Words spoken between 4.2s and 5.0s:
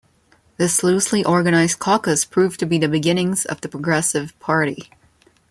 party.